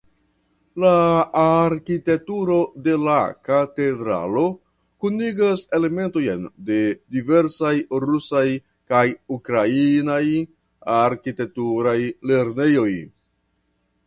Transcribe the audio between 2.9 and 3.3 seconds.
la